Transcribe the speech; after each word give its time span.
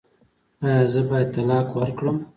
ایا 0.65 0.81
زه 0.91 1.01
باید 1.09 1.29
طلاق 1.35 1.67
ورکړم؟ 1.75 2.17